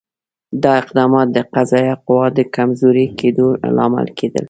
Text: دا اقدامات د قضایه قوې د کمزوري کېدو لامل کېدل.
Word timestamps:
دا 0.63 0.71
اقدامات 0.81 1.27
د 1.35 1.37
قضایه 1.53 1.95
قوې 2.05 2.27
د 2.37 2.39
کمزوري 2.55 3.07
کېدو 3.19 3.47
لامل 3.75 4.07
کېدل. 4.17 4.39